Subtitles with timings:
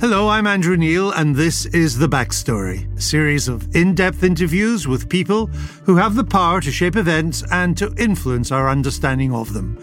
[0.00, 4.86] Hello, I'm Andrew Neil, and this is The Backstory, a series of in depth interviews
[4.86, 5.48] with people
[5.82, 9.76] who have the power to shape events and to influence our understanding of them.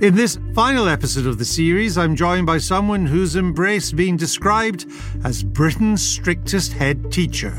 [0.00, 4.86] In this final episode of the series, I'm joined by someone who's embraced being described
[5.22, 7.52] as Britain's strictest head teacher.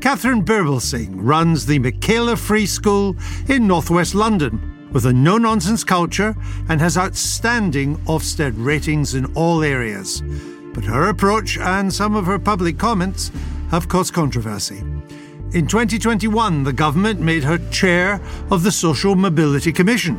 [0.00, 3.16] Katharine Birbalsingh runs the Michaela Free School
[3.50, 6.34] in northwest London with a no nonsense culture
[6.70, 10.22] and has outstanding Ofsted ratings in all areas.
[10.74, 13.30] But her approach and some of her public comments
[13.70, 14.78] have caused controversy.
[15.52, 20.16] In 2021, the government made her chair of the Social Mobility Commission,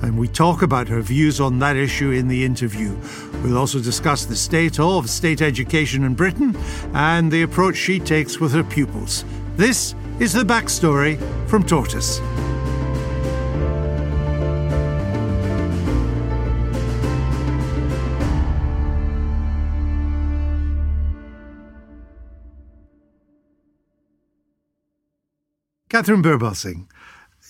[0.00, 2.96] and we talk about her views on that issue in the interview.
[3.44, 6.56] We'll also discuss the state of state education in Britain
[6.94, 9.26] and the approach she takes with her pupils.
[9.56, 12.18] This is the backstory from Tortoise.
[25.92, 26.86] Katharine Birbalsingh,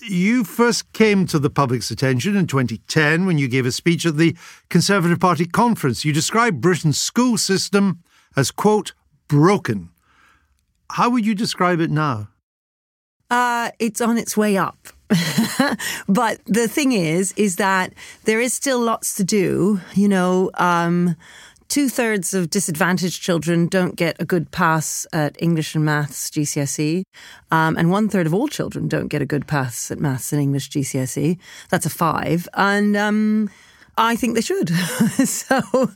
[0.01, 4.17] you first came to the public's attention in 2010 when you gave a speech at
[4.17, 4.35] the
[4.69, 6.03] Conservative Party conference.
[6.03, 8.03] You described Britain's school system
[8.35, 8.91] as, quote,
[9.29, 9.91] broken.
[10.91, 12.27] How would you describe it now?
[13.31, 14.89] Uh, it's on its way up.
[16.09, 17.93] but the thing is, is that
[18.25, 19.79] there is still lots to do.
[19.93, 21.15] You know, um,
[21.73, 27.01] two thirds of disadvantaged children don't get a good pass at English and maths GCSE,
[27.49, 30.39] um, and one third of all children don't get a good pass at maths and
[30.39, 31.39] English GCSE.
[31.69, 32.95] That's a five, and.
[32.95, 33.49] Um,
[33.95, 34.69] I think they should.
[35.23, 35.91] so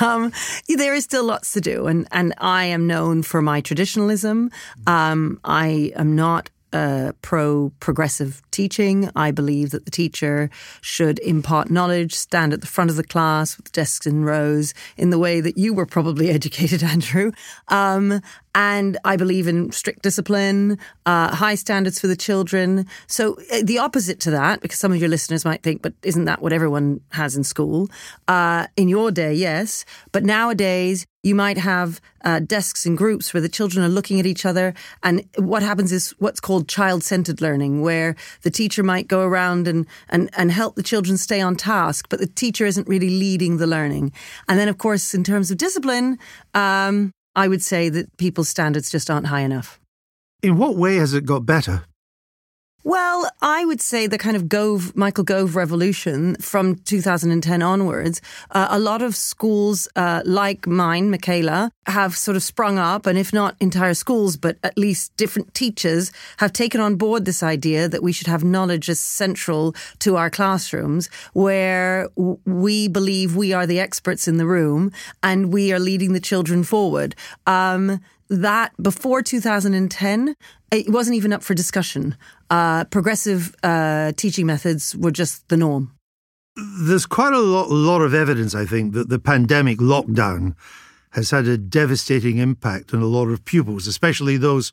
[0.00, 0.32] um,
[0.68, 4.50] there is still lots to do, and and I am known for my traditionalism.
[4.86, 9.10] Um, I am not a pro progressive teaching.
[9.16, 13.56] I believe that the teacher should impart knowledge, stand at the front of the class
[13.56, 17.32] with desks in rows in the way that you were probably educated, Andrew.
[17.68, 18.20] Um,
[18.54, 22.86] and I believe in strict discipline, uh, high standards for the children.
[23.06, 26.26] So uh, the opposite to that, because some of your listeners might think, but isn't
[26.26, 27.88] that what everyone has in school?
[28.28, 29.84] Uh, in your day, yes.
[30.12, 34.26] But nowadays, you might have uh, desks and groups where the children are looking at
[34.26, 34.74] each other.
[35.02, 39.68] And what happens is what's called child centered learning, where the teacher might go around
[39.68, 43.56] and, and, and help the children stay on task, but the teacher isn't really leading
[43.56, 44.12] the learning.
[44.48, 46.18] And then, of course, in terms of discipline,
[46.54, 49.80] um, I would say that people's standards just aren't high enough.
[50.42, 51.84] In what way has it got better?
[52.84, 58.20] Well, I would say the kind of Gove, Michael Gove revolution from 2010 onwards,
[58.50, 63.16] uh, a lot of schools uh, like mine, Michaela, have sort of sprung up, and
[63.16, 67.88] if not entire schools, but at least different teachers have taken on board this idea
[67.88, 73.52] that we should have knowledge as central to our classrooms, where w- we believe we
[73.52, 74.90] are the experts in the room
[75.22, 77.14] and we are leading the children forward.
[77.46, 78.00] Um,
[78.32, 80.34] that before 2010,
[80.70, 82.16] it wasn't even up for discussion.
[82.50, 85.92] Uh, progressive uh, teaching methods were just the norm.
[86.56, 90.54] There's quite a lot, lot of evidence, I think, that the pandemic lockdown
[91.10, 94.72] has had a devastating impact on a lot of pupils, especially those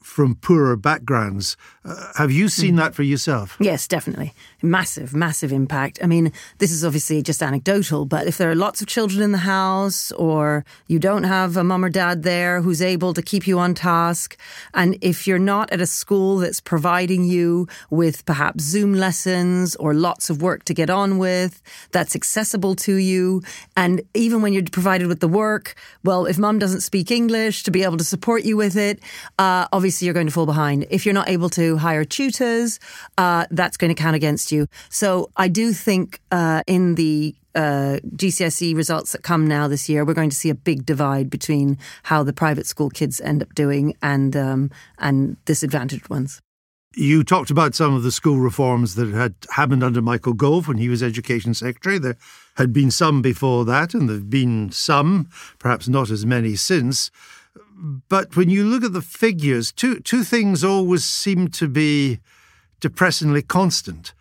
[0.00, 1.56] from poorer backgrounds.
[1.84, 2.78] Uh, have you seen mm.
[2.78, 3.56] that for yourself?
[3.60, 4.32] Yes, definitely.
[4.64, 5.98] Massive, massive impact.
[6.00, 9.32] I mean, this is obviously just anecdotal, but if there are lots of children in
[9.32, 13.48] the house or you don't have a mum or dad there who's able to keep
[13.48, 14.38] you on task,
[14.72, 19.94] and if you're not at a school that's providing you with perhaps Zoom lessons or
[19.94, 23.42] lots of work to get on with that's accessible to you,
[23.76, 25.74] and even when you're provided with the work,
[26.04, 29.00] well, if mum doesn't speak English to be able to support you with it,
[29.40, 30.86] uh, obviously you're going to fall behind.
[30.88, 32.78] If you're not able to hire tutors,
[33.18, 34.51] uh, that's going to count against you.
[34.88, 40.04] So I do think uh, in the uh, GCSE results that come now this year,
[40.04, 43.54] we're going to see a big divide between how the private school kids end up
[43.54, 46.40] doing and um, and disadvantaged ones.
[46.94, 50.76] You talked about some of the school reforms that had happened under Michael Gove when
[50.76, 51.98] he was Education Secretary.
[51.98, 52.18] There
[52.56, 57.10] had been some before that, and there have been some, perhaps not as many since.
[57.74, 62.20] But when you look at the figures, two two things always seem to be
[62.80, 64.12] depressingly constant.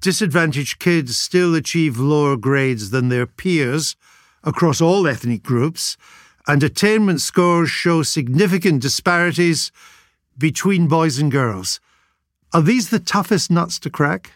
[0.00, 3.96] Disadvantaged kids still achieve lower grades than their peers
[4.44, 5.96] across all ethnic groups,
[6.46, 9.70] and attainment scores show significant disparities
[10.36, 11.80] between boys and girls.
[12.54, 14.32] Are these the toughest nuts to crack?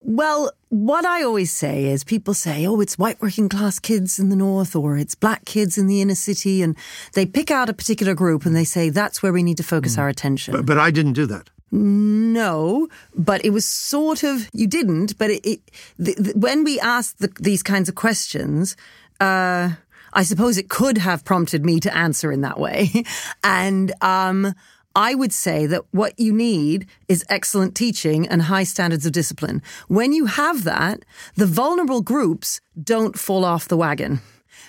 [0.00, 4.28] Well, what I always say is people say, oh, it's white working class kids in
[4.28, 6.62] the north or it's black kids in the inner city.
[6.62, 6.76] And
[7.14, 9.96] they pick out a particular group and they say, that's where we need to focus
[9.96, 10.00] mm.
[10.00, 10.52] our attention.
[10.52, 11.50] But, but, I didn't do that.
[11.70, 15.60] No, but it was sort of, you didn't, but it, it
[15.98, 18.76] the, the, when we asked the, these kinds of questions,
[19.20, 19.70] uh,
[20.12, 23.04] I suppose it could have prompted me to answer in that way.
[23.44, 24.54] and, um,
[24.96, 29.62] I would say that what you need is excellent teaching and high standards of discipline.
[29.86, 31.04] When you have that,
[31.36, 34.20] the vulnerable groups don't fall off the wagon.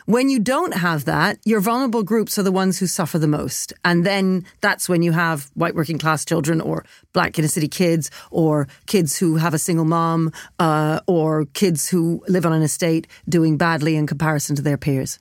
[0.06, 3.74] When you don't have that, your vulnerable groups are the ones who suffer the most.
[3.83, 8.09] And then that's when you have white working class children or black inner city kids
[8.31, 13.07] or kids who have a single mom uh, or kids who live on an estate
[13.27, 15.19] doing badly in comparison to their peers.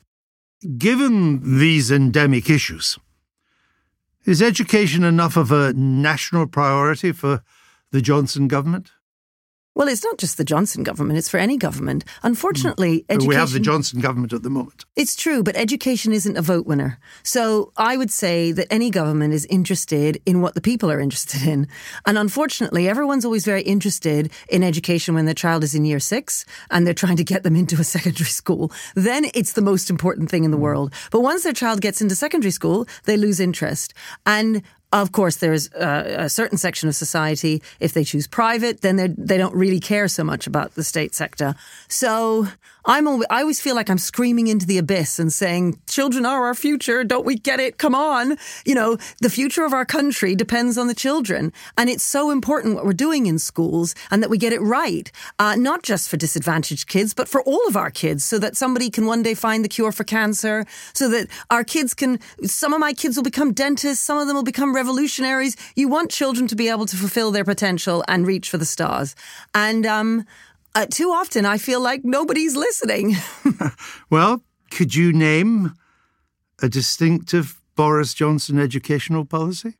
[0.76, 2.98] Given these endemic issues,
[4.24, 7.42] is education enough of a national priority for
[7.92, 8.90] the Johnson government?
[9.78, 12.04] Well, it's not just the Johnson government, it's for any government.
[12.24, 13.04] Unfortunately, mm.
[13.10, 13.28] education.
[13.28, 14.84] We have the Johnson government at the moment.
[14.96, 16.98] It's true, but education isn't a vote winner.
[17.22, 21.42] So I would say that any government is interested in what the people are interested
[21.42, 21.68] in.
[22.06, 26.44] And unfortunately, everyone's always very interested in education when their child is in year six
[26.72, 28.72] and they're trying to get them into a secondary school.
[28.96, 30.62] Then it's the most important thing in the mm.
[30.62, 30.92] world.
[31.12, 33.94] But once their child gets into secondary school, they lose interest.
[34.26, 38.96] And of course, there's a, a, certain section of society, if they choose private, then
[39.18, 41.54] they don't really care so much about the state sector.
[41.88, 42.48] So
[42.88, 46.46] I'm always, I always feel like I'm screaming into the abyss and saying, children are
[46.46, 47.04] our future.
[47.04, 47.76] Don't we get it?
[47.76, 48.38] Come on.
[48.64, 51.52] You know, the future of our country depends on the children.
[51.76, 55.12] And it's so important what we're doing in schools and that we get it right.
[55.38, 58.88] Uh, not just for disadvantaged kids, but for all of our kids so that somebody
[58.88, 60.64] can one day find the cure for cancer,
[60.94, 64.34] so that our kids can, some of my kids will become dentists, some of them
[64.34, 65.56] will become revolutionaries.
[65.74, 69.14] You want children to be able to fulfill their potential and reach for the stars.
[69.52, 70.24] And, um,
[70.74, 73.16] uh, too often I feel like nobody's listening.
[74.10, 75.74] well, could you name
[76.62, 79.74] a distinctive Boris Johnson educational policy?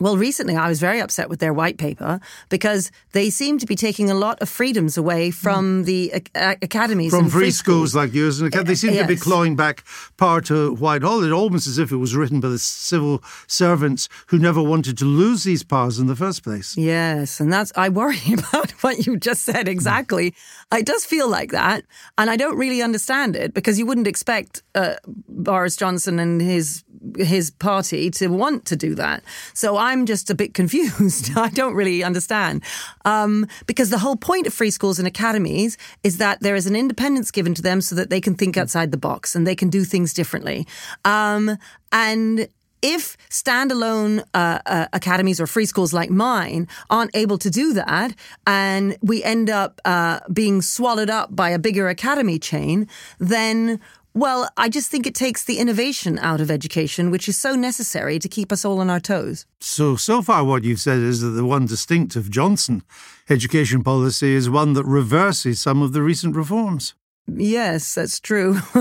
[0.00, 3.76] Well, recently I was very upset with their white paper because they seem to be
[3.76, 5.84] taking a lot of freedoms away from mm.
[5.84, 7.12] the academies.
[7.12, 8.40] From free, free schools, schools, like yours.
[8.40, 9.02] And they seem yes.
[9.02, 9.84] to be clawing back
[10.16, 11.22] power to Whitehall.
[11.22, 15.04] It almost as if it was written by the civil servants who never wanted to
[15.04, 16.76] lose these powers in the first place.
[16.78, 17.38] Yes.
[17.38, 20.34] And that's, I worry about what you just said exactly.
[20.72, 21.84] It does feel like that.
[22.16, 24.94] And I don't really understand it because you wouldn't expect uh,
[25.28, 26.84] Boris Johnson and his
[27.16, 29.22] his party to want to do that.
[29.54, 31.30] So I'm just a bit confused.
[31.36, 32.62] I don't really understand.
[33.04, 36.76] Um, because the whole point of free schools and academies is that there is an
[36.76, 39.68] independence given to them so that they can think outside the box and they can
[39.68, 40.66] do things differently.
[41.04, 41.56] Um,
[41.92, 42.48] and
[42.82, 48.14] if standalone uh, uh, academies or free schools like mine aren't able to do that,
[48.46, 52.88] and we end up uh, being swallowed up by a bigger academy chain,
[53.18, 53.80] then
[54.12, 58.18] well, I just think it takes the innovation out of education, which is so necessary
[58.18, 59.46] to keep us all on our toes.
[59.60, 62.82] So, so far, what you've said is that the one distinctive Johnson
[63.28, 66.94] education policy is one that reverses some of the recent reforms.
[67.28, 68.54] Yes, that's true.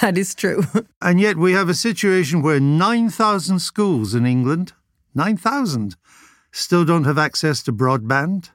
[0.00, 0.62] that is true.
[1.02, 4.74] And yet, we have a situation where 9,000 schools in England,
[5.14, 5.96] 9,000,
[6.52, 8.50] still don't have access to broadband.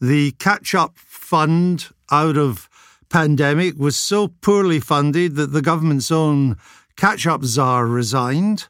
[0.00, 2.67] The catch up fund out of
[3.08, 6.56] pandemic was so poorly funded that the government's own
[6.96, 8.68] catch up czar resigned.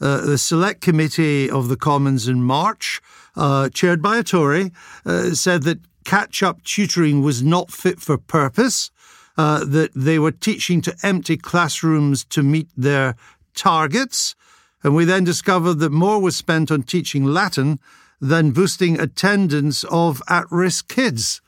[0.00, 3.00] Uh, the select committee of the Commons in March,
[3.36, 4.72] uh, chaired by a Tory,
[5.06, 8.90] uh, said that catch up tutoring was not fit for purpose,
[9.36, 13.16] uh, that they were teaching to empty classrooms to meet their
[13.54, 14.34] targets.
[14.82, 17.78] And we then discovered that more was spent on teaching Latin
[18.20, 21.40] than boosting attendance of at risk kids.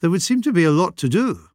[0.00, 1.48] There would seem to be a lot to do.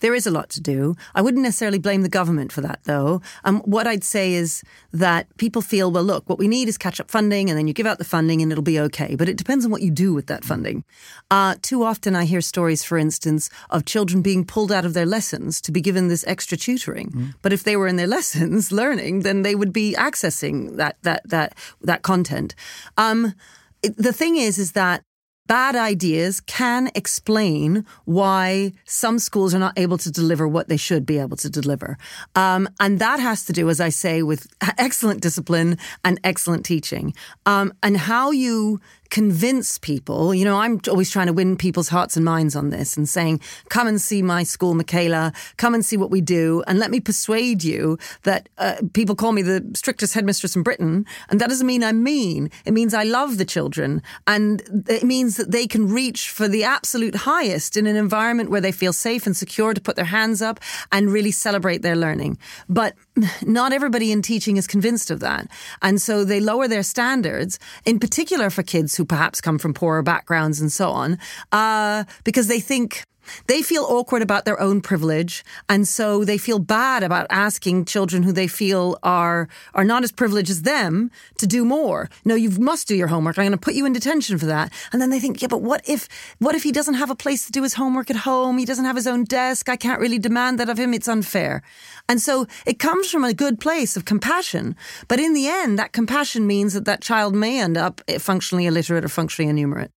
[0.00, 0.96] There is a lot to do.
[1.14, 3.22] I wouldn't necessarily blame the government for that, though.
[3.44, 7.00] Um, what I'd say is that people feel, well, look, what we need is catch
[7.00, 9.14] up funding, and then you give out the funding and it'll be okay.
[9.14, 10.84] But it depends on what you do with that funding.
[11.30, 15.06] Uh, too often I hear stories, for instance, of children being pulled out of their
[15.06, 17.10] lessons to be given this extra tutoring.
[17.10, 17.34] Mm.
[17.42, 21.28] But if they were in their lessons learning, then they would be accessing that, that,
[21.28, 22.54] that, that content.
[22.96, 23.34] Um,
[23.82, 25.04] the thing is, is that
[25.46, 31.04] bad ideas can explain why some schools are not able to deliver what they should
[31.04, 31.98] be able to deliver.
[32.34, 34.46] Um, and that has to do, as I say, with
[34.78, 37.14] excellent discipline and excellent teaching.
[37.46, 38.80] Um, and how you
[39.10, 40.34] convince people.
[40.34, 43.40] You know, I'm always trying to win people's hearts and minds on this and saying,
[43.68, 47.00] come and see my school, Michaela, come and see what we do, and let me
[47.00, 51.04] persuade you that uh, people call me the strictest headmistress in Britain.
[51.28, 52.50] And that doesn't mean I'm mean.
[52.64, 54.02] It means I love the children.
[54.26, 58.60] And it means that they can reach for the absolute highest in an environment where
[58.60, 60.60] they feel safe and secure to put their hands up
[60.92, 62.38] and really celebrate their learning.
[62.68, 62.94] But
[63.42, 65.48] not everybody in teaching is convinced of that.
[65.82, 70.02] And so they lower their standards, in particular for kids who perhaps come from poorer
[70.02, 71.18] backgrounds and so on,
[71.52, 73.04] uh, because they think
[73.46, 78.22] they feel awkward about their own privilege, and so they feel bad about asking children
[78.22, 82.08] who they feel are are not as privileged as them to do more.
[82.24, 83.38] No, you must do your homework.
[83.38, 84.72] I'm going to put you in detention for that.
[84.92, 86.08] And then they think, yeah, but what if
[86.38, 88.58] what if he doesn't have a place to do his homework at home?
[88.58, 89.68] He doesn't have his own desk.
[89.68, 90.94] I can't really demand that of him.
[90.94, 91.62] It's unfair.
[92.08, 94.76] And so it comes from a good place of compassion.
[95.08, 99.04] But in the end, that compassion means that that child may end up functionally illiterate
[99.04, 99.90] or functionally enumerate.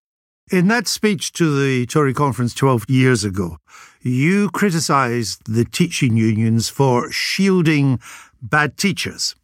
[0.51, 3.57] In that speech to the Tory conference 12 years ago,
[4.01, 7.99] you criticised the teaching unions for shielding
[8.41, 9.35] bad teachers.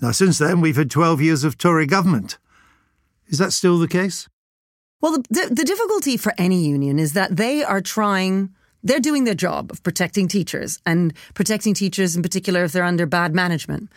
[0.00, 2.38] Now, since then, we've had 12 years of Tory government.
[3.28, 4.28] Is that still the case?
[5.00, 8.54] Well, the, the, difficulty for any union is that they are trying
[8.84, 13.06] they're doing their job of protecting teachers and protecting teachers in particular if they're under
[13.06, 13.90] bad management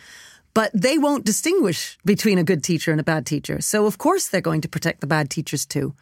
[0.56, 3.60] but they won't distinguish between a good teacher and a bad teacher.
[3.60, 5.94] So, of course, they're going to protect the bad teachers too.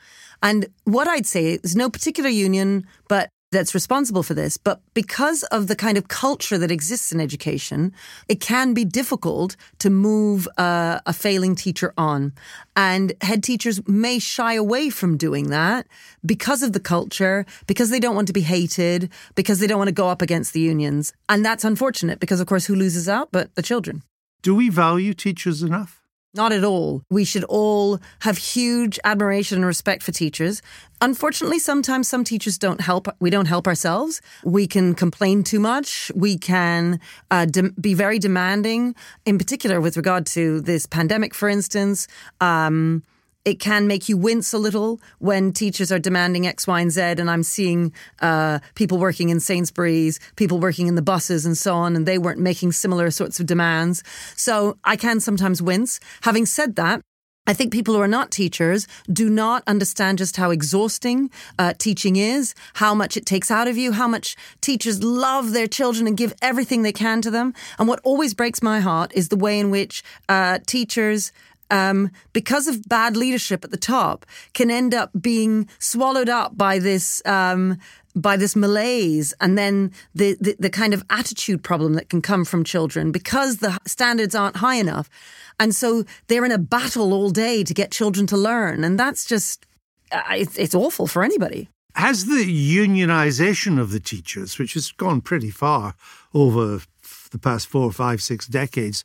[0.44, 4.56] And what I'd say is no particular union, but that's responsible for this.
[4.56, 7.92] But because of the kind of culture that exists in education,
[8.28, 12.32] it can be difficult to move a failing teacher on.
[12.76, 15.88] And head teachers may shy away from doing that
[16.24, 19.88] because of the culture, because they don't want to be hated, because they don't want
[19.88, 21.12] to go up against the unions.
[21.28, 24.04] And that's unfortunate because, of course, who loses out but the children?
[24.44, 26.02] Do we value teachers enough?
[26.34, 27.02] Not at all.
[27.08, 30.60] We should all have huge admiration and respect for teachers.
[31.00, 33.08] Unfortunately, sometimes some teachers don't help.
[33.20, 34.20] We don't help ourselves.
[34.44, 36.12] We can complain too much.
[36.14, 41.48] We can uh, de- be very demanding, in particular with regard to this pandemic, for
[41.48, 42.06] instance.
[42.42, 43.02] Um,
[43.44, 47.00] it can make you wince a little when teachers are demanding X, Y, and Z.
[47.00, 51.74] And I'm seeing uh, people working in Sainsbury's, people working in the buses and so
[51.74, 54.02] on, and they weren't making similar sorts of demands.
[54.34, 56.00] So I can sometimes wince.
[56.22, 57.02] Having said that,
[57.46, 62.16] I think people who are not teachers do not understand just how exhausting uh, teaching
[62.16, 66.16] is, how much it takes out of you, how much teachers love their children and
[66.16, 67.52] give everything they can to them.
[67.78, 71.32] And what always breaks my heart is the way in which uh, teachers
[71.74, 76.78] um, because of bad leadership at the top, can end up being swallowed up by
[76.78, 77.78] this um,
[78.14, 82.44] by this malaise and then the, the, the kind of attitude problem that can come
[82.44, 85.10] from children because the standards aren't high enough,
[85.58, 89.24] and so they're in a battle all day to get children to learn, and that's
[89.26, 89.66] just
[90.12, 91.68] uh, it's, it's awful for anybody.
[91.96, 92.44] Has the
[92.78, 95.94] unionisation of the teachers, which has gone pretty far
[96.32, 96.82] over
[97.30, 99.04] the past four, five, six decades,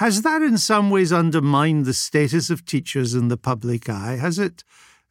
[0.00, 4.16] has that in some ways undermined the status of teachers in the public eye?
[4.16, 4.64] Has it?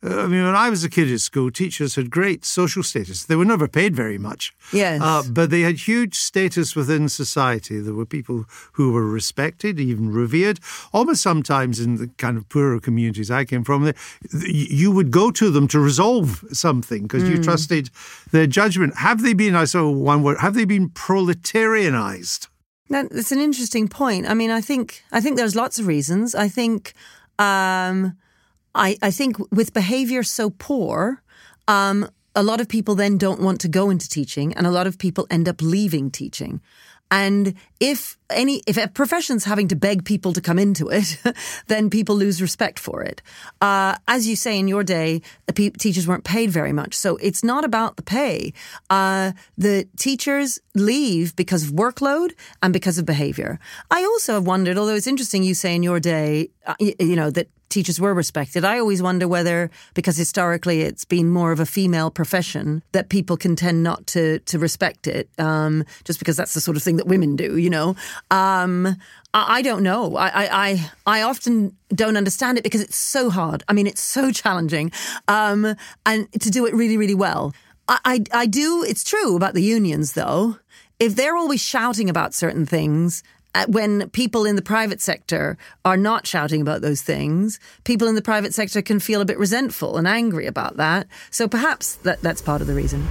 [0.03, 3.23] Uh, I mean, when I was a kid at school, teachers had great social status.
[3.25, 4.51] They were never paid very much.
[4.73, 4.99] Yes.
[4.99, 7.79] Uh, but they had huge status within society.
[7.79, 10.59] There were people who were respected, even revered.
[10.91, 13.93] Almost sometimes in the kind of poorer communities I came from,
[14.41, 17.29] you would go to them to resolve something because mm.
[17.29, 17.91] you trusted
[18.31, 18.95] their judgment.
[18.97, 22.47] Have they been, I saw one word, have they been proletarianized?
[22.89, 24.27] That's an interesting point.
[24.27, 26.33] I mean, I think I think there's lots of reasons.
[26.33, 26.93] I think
[27.37, 28.17] um,
[28.73, 31.21] I I think with behavior so poor,
[31.67, 34.87] um, a lot of people then don't want to go into teaching, and a lot
[34.87, 36.61] of people end up leaving teaching.
[37.11, 41.17] And if any, if a profession's having to beg people to come into it,
[41.67, 43.21] then people lose respect for it.
[43.61, 45.21] Uh, as you say, in your day,
[45.55, 46.93] teachers weren't paid very much.
[46.93, 48.53] So it's not about the pay.
[48.89, 53.59] Uh, the teachers leave because of workload and because of behavior.
[53.89, 57.31] I also have wondered, although it's interesting you say in your day, uh, you know,
[57.31, 58.65] that teachers were respected.
[58.65, 63.37] I always wonder whether, because historically it's been more of a female profession, that people
[63.37, 66.97] can tend not to to respect it, um, just because that's the sort of thing
[66.97, 67.57] that women do.
[67.57, 67.95] You know,
[68.31, 68.87] um,
[69.33, 70.15] I, I, don't know.
[70.17, 70.31] I,
[70.67, 73.63] I I often don't understand it because it's so hard.
[73.67, 74.91] I mean, it's so challenging,
[75.27, 77.53] um, and to do it really, really well.
[77.87, 78.83] I, I, I do.
[78.87, 80.57] It's true about the unions, though.
[80.99, 83.23] If they're always shouting about certain things
[83.55, 88.15] Uh, when people in the private sector are not shouting about those things, people in
[88.15, 91.07] the private sector can feel a bit resentful and angry about that.
[91.31, 93.07] So perhaps that, that's part of the reason.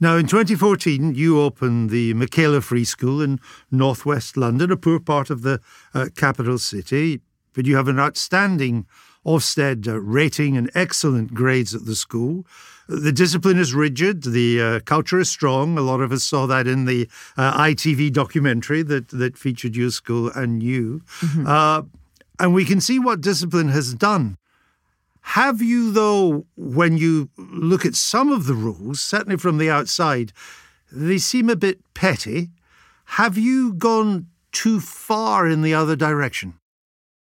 [0.00, 5.30] Now, in 2014, you opened the Michaela Free School in northwest London, a poor part
[5.30, 5.60] of the
[5.94, 7.20] uh, capital city,
[7.52, 8.86] but you have an outstanding
[9.26, 12.46] Ofsted uh, rating and excellent grades at the school.
[12.88, 14.22] The discipline is rigid.
[14.22, 15.78] The uh, culture is strong.
[15.78, 17.08] A lot of us saw that in the
[17.38, 21.00] uh, ITV documentary that, that featured your school and you.
[21.20, 21.46] Mm-hmm.
[21.46, 21.82] Uh,
[22.38, 24.36] and we can see what discipline has done.
[25.28, 30.32] Have you, though, when you look at some of the rules, certainly from the outside,
[30.92, 32.50] they seem a bit petty.
[33.06, 36.54] Have you gone too far in the other direction?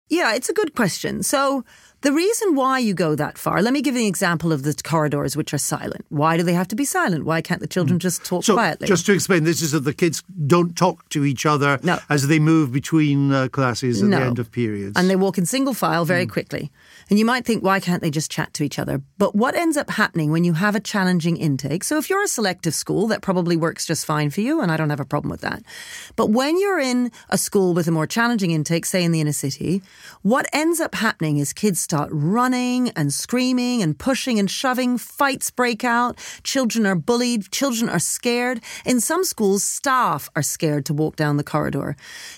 [0.10, 1.24] Yeah, it's a good question.
[1.24, 1.64] So,
[2.02, 4.76] the reason why you go that far, let me give you an example of the
[4.84, 6.06] corridors which are silent.
[6.10, 7.24] Why do they have to be silent?
[7.24, 8.00] Why can't the children hmm.
[8.00, 8.88] just talk so, quietly?
[8.88, 12.00] Just to explain, this is that the kids don't talk to each other no.
[12.10, 14.20] as they move between uh, classes at no.
[14.20, 15.00] the end of periods.
[15.00, 16.32] And they walk in single file very mm.
[16.32, 16.72] quickly.
[17.10, 19.02] And you might think, why can't they just chat to each other?
[19.18, 21.84] But what ends up happening when you have a challenging intake?
[21.84, 24.78] So if you're a selective school, that probably works just fine for you, and I
[24.78, 25.64] don't have a problem with that.
[26.16, 29.34] But when you're in a school with a more challenging intake, say in the inner
[29.34, 29.82] city,
[30.22, 35.52] what ends up happening is kids start running and screaming and pushing and shoving, fights
[35.52, 38.62] break out, children are bullied, children are scared.
[38.86, 41.96] In some schools, staff are scared to walk down the corridor.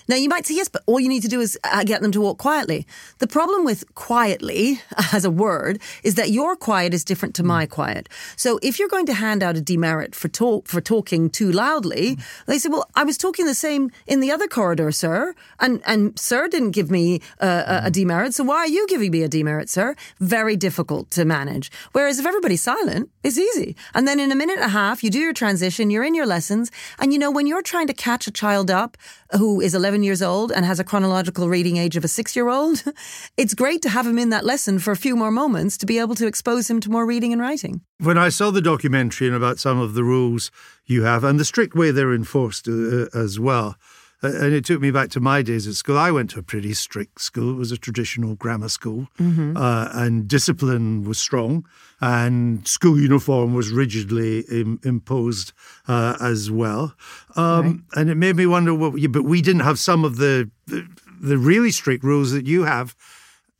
[0.08, 2.12] Now you might say, yes, but all you need to do is uh, get them
[2.12, 2.86] to walk quietly.
[3.18, 4.55] The problem with quietly
[5.12, 8.08] as a word is that your quiet is different to my quiet.
[8.36, 12.18] So if you're going to hand out a demerit for talk for talking too loudly,
[12.46, 16.18] they say, "Well, I was talking the same in the other corridor, sir, and and
[16.18, 18.34] sir didn't give me a, a demerit.
[18.34, 21.70] So why are you giving me a demerit, sir?" Very difficult to manage.
[21.92, 23.76] Whereas if everybody's silent, it's easy.
[23.94, 26.26] And then in a minute and a half, you do your transition, you're in your
[26.26, 28.96] lessons, and you know when you're trying to catch a child up
[29.32, 32.48] who is 11 years old and has a chronological reading age of a six year
[32.48, 32.84] old,
[33.36, 35.98] it's great to have him in that lesson for a few more moments to be
[35.98, 37.82] able to expose him to more reading and writing.
[37.98, 40.50] When I saw the documentary and about some of the rules
[40.86, 43.76] you have and the strict way they're enforced uh, as well,
[44.22, 45.98] uh, and it took me back to my days at school.
[45.98, 47.50] I went to a pretty strict school.
[47.50, 49.56] It was a traditional grammar school, mm-hmm.
[49.56, 51.66] uh, and discipline was strong,
[52.00, 55.52] and school uniform was rigidly Im- imposed
[55.86, 56.94] uh, as well.
[57.36, 58.00] Um, right.
[58.00, 60.88] And it made me wonder, what, but we didn't have some of the, the,
[61.20, 62.96] the really strict rules that you have.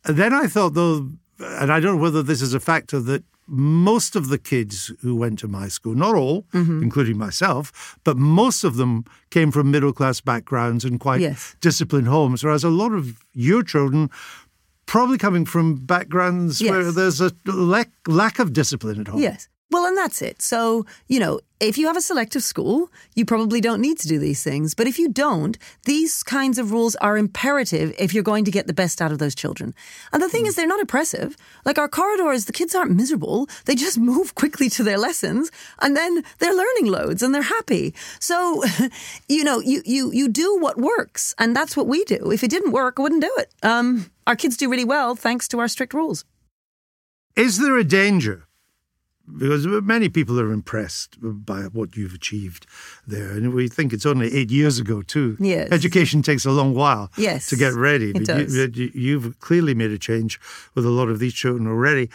[0.06, 4.16] Then I thought, though, and I don't know whether this is a factor that most
[4.16, 6.82] of the kids who went to my school, not all, mm-hmm.
[6.82, 11.54] including myself, but most of them came from middle class backgrounds and quite yes.
[11.60, 14.10] disciplined homes, whereas a lot of your children
[14.86, 16.70] probably coming from backgrounds yes.
[16.70, 19.20] where there's a lack, lack of discipline at home.
[19.20, 19.48] Yes.
[19.70, 20.42] Well, and that's it.
[20.42, 24.18] So, you know, if you have a selective school, you probably don't need to do
[24.18, 24.74] these things.
[24.74, 28.68] But if you don't, these kinds of rules are imperative if you're going to get
[28.68, 29.74] the best out of those children.
[30.12, 30.48] And the thing mm.
[30.48, 31.36] is, they're not oppressive.
[31.64, 33.48] Like our corridors, the kids aren't miserable.
[33.64, 35.50] They just move quickly to their lessons
[35.80, 37.92] and then they're learning loads and they're happy.
[38.20, 38.62] So,
[39.28, 41.34] you know, you, you, you do what works.
[41.38, 42.30] And that's what we do.
[42.30, 43.52] If it didn't work, I wouldn't do it.
[43.64, 46.24] Um, our kids do really well thanks to our strict rules.
[47.34, 48.46] Is there a danger
[49.38, 52.66] because many people are impressed by what you've achieved
[53.06, 53.30] there.
[53.30, 55.36] And we think it's only eight years ago, too.
[55.40, 55.68] Yes.
[55.72, 58.10] Education takes a long while yes, to get ready.
[58.10, 58.54] It does.
[58.54, 60.40] You, you've clearly made a change
[60.74, 62.08] with a lot of these children already.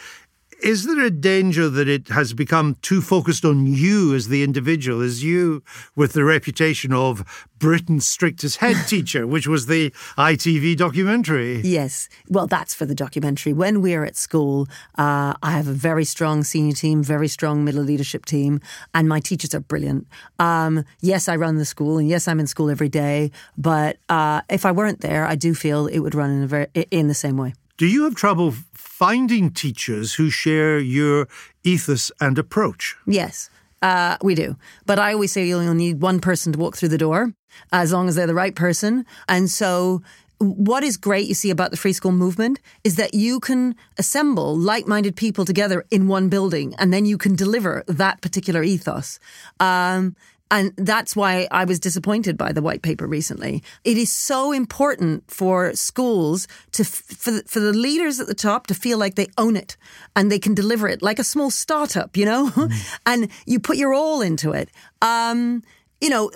[0.62, 5.00] Is there a danger that it has become too focused on you as the individual,
[5.00, 5.64] as you
[5.96, 11.62] with the reputation of Britain's strictest head teacher, which was the ITV documentary?
[11.62, 12.08] Yes.
[12.28, 13.52] Well, that's for the documentary.
[13.52, 17.82] When we're at school, uh, I have a very strong senior team, very strong middle
[17.82, 18.60] leadership team,
[18.94, 20.06] and my teachers are brilliant.
[20.38, 23.32] Um, yes, I run the school, and yes, I'm in school every day.
[23.58, 26.68] But uh, if I weren't there, I do feel it would run in, a very,
[26.92, 27.54] in the same way.
[27.82, 31.26] Do you have trouble finding teachers who share your
[31.64, 32.94] ethos and approach?
[33.08, 33.50] Yes.
[33.82, 34.54] Uh, we do.
[34.86, 37.34] But I always say you only need one person to walk through the door,
[37.72, 39.04] as long as they're the right person.
[39.28, 40.00] And so,
[40.38, 44.56] what is great you see about the free school movement is that you can assemble
[44.56, 49.18] like minded people together in one building and then you can deliver that particular ethos.
[49.58, 50.14] Um,
[50.52, 53.62] and that's why I was disappointed by the white paper recently.
[53.84, 58.66] It is so important for schools to, for the, for the leaders at the top
[58.66, 59.78] to feel like they own it
[60.14, 62.98] and they can deliver it like a small startup, you know, mm.
[63.06, 64.68] and you put your all into it.
[65.00, 65.62] Um,
[66.02, 66.30] you know,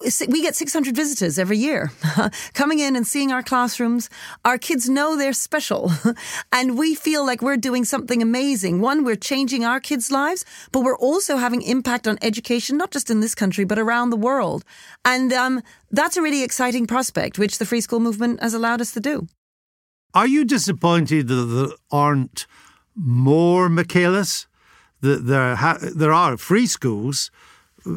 [0.00, 1.90] we get 600 visitors every year
[2.54, 4.08] coming in and seeing our classrooms.
[4.44, 5.90] Our kids know they're special
[6.52, 8.80] and we feel like we're doing something amazing.
[8.80, 13.10] One, we're changing our kids' lives, but we're also having impact on education, not just
[13.10, 14.64] in this country, but around the world.
[15.04, 18.92] And um, that's a really exciting prospect, which the free school movement has allowed us
[18.92, 19.26] to do.
[20.14, 22.46] Are you disappointed that there aren't
[22.94, 24.46] more Michaelas?
[25.00, 27.30] that there ha- there are free schools,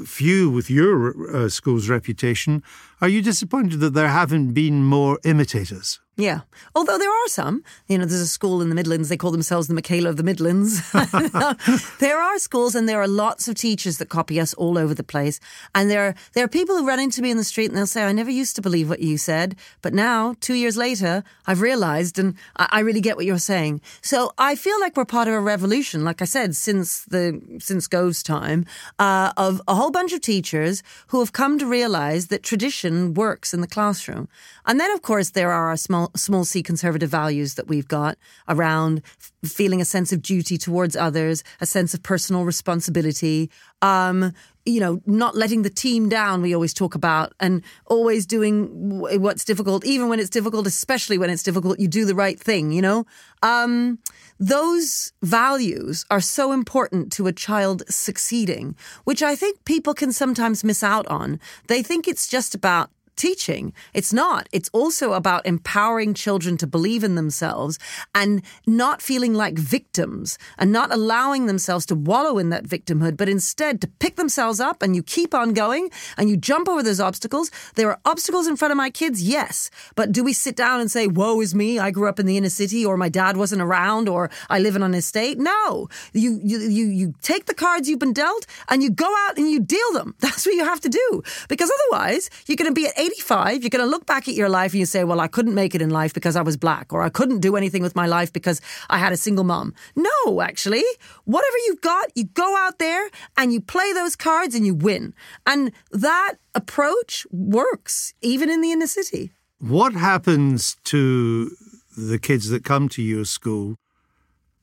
[0.06, 2.64] few with your uh, school's reputation.
[3.00, 6.01] Are you disappointed that there haven't been more imitators?
[6.18, 6.42] Yeah.
[6.76, 9.68] Although there are some, you know, there's a school in the Midlands, they call themselves
[9.68, 10.92] the Michaela of the Midlands.
[12.00, 15.04] there are schools and there are lots of teachers that copy us all over the
[15.04, 15.40] place.
[15.74, 17.88] And there are, there are people who run into me in the street and they'll
[17.88, 21.62] say, I never used to believe what you said, but now, two years later, I've
[21.62, 23.82] realized and I, I really get what you're saying.
[24.02, 27.88] So I feel like we're part of a revolution, like I said, since the, since
[27.88, 28.66] Gove's time,
[29.00, 33.54] uh, of a whole bunch of teachers who have come to realize that tradition works
[33.54, 34.28] in the classroom.
[34.66, 38.18] And then, of course, there are our small, small c conservative values that we've got
[38.48, 43.50] around f- feeling a sense of duty towards others, a sense of personal responsibility,
[43.82, 44.34] um,
[44.66, 49.44] you know, not letting the team down, we always talk about, and always doing what's
[49.44, 52.82] difficult, even when it's difficult, especially when it's difficult, you do the right thing, you
[52.82, 53.06] know?
[53.42, 53.98] Um,
[54.40, 60.64] those values are so important to a child succeeding, which I think people can sometimes
[60.64, 61.40] miss out on.
[61.68, 63.74] They think it's just about teaching.
[63.94, 64.50] It's not.
[64.52, 67.78] It's also about empowering children to believe in themselves
[68.16, 73.30] and not feeling like victims and not allowing themselves to wallow in that victimhood, but
[73.30, 77.00] instead to pick themselves up and you keep on going and you jump over those
[77.00, 77.52] obstacles.
[77.76, 79.70] There are obstacles in front of my kids, yes.
[79.96, 82.38] But do we sit down and say, woe is me, I grew up in the
[82.38, 85.38] inner city or my dad wasn't around or I live in an estate?
[85.38, 85.90] No.
[86.14, 89.50] You, you, you, you take the cards you've been dealt and you go out and
[89.50, 90.16] you deal them.
[90.20, 91.24] That's what you have to do.
[91.48, 94.36] Because otherwise, you're going to be at 80 85, you're going to look back at
[94.36, 96.56] your life and you say, well, I couldn't make it in life because I was
[96.56, 98.62] black, or I couldn't do anything with my life because
[98.92, 99.74] I had a single mom.
[99.96, 100.84] No, actually,
[101.26, 105.16] whatever you've got, you go out there and you play those cards and you win.
[105.48, 109.32] And that approach works even in the inner city.
[109.58, 111.50] What happens to
[111.98, 113.78] the kids that come to your school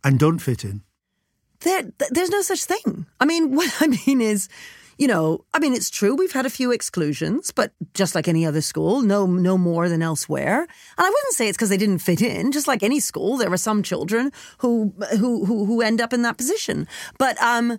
[0.04, 0.82] and don't fit in?
[1.60, 3.06] There, there's no such thing.
[3.18, 4.48] I mean, what I mean is,
[4.98, 8.44] you know, I mean, it's true we've had a few exclusions, but just like any
[8.44, 10.62] other school, no, no more than elsewhere.
[10.62, 12.50] And I wouldn't say it's because they didn't fit in.
[12.50, 16.22] Just like any school, there are some children who who who, who end up in
[16.22, 16.88] that position.
[17.16, 17.78] But um,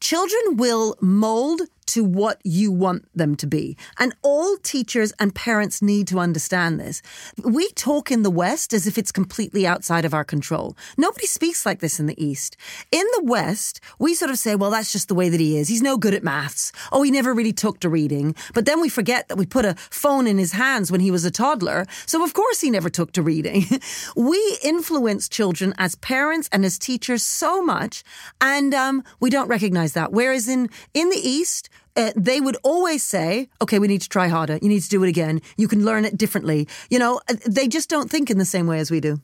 [0.00, 3.76] children will mold to what you want them to be.
[3.98, 7.02] And all teachers and parents need to understand this.
[7.42, 10.76] We talk in the West as if it's completely outside of our control.
[10.98, 12.56] Nobody speaks like this in the East.
[12.90, 15.68] In the West, we sort of say, well, that's just the way that he is.
[15.68, 16.72] He's no good at maths.
[16.92, 18.34] Oh, he never really took to reading.
[18.52, 21.24] But then we forget that we put a phone in his hands when he was
[21.24, 21.86] a toddler.
[22.06, 23.64] So of course he never took to reading.
[24.16, 28.02] we influence children as parents and as teachers so much.
[28.40, 30.12] And um, we don't recognize that.
[30.12, 34.28] Whereas in, in the East, uh, they would always say, okay, we need to try
[34.28, 34.58] harder.
[34.62, 35.40] You need to do it again.
[35.56, 36.68] You can learn it differently.
[36.90, 39.20] You know, uh, they just don't think in the same way as we do.